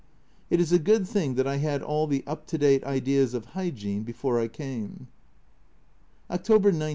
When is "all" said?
1.83-2.07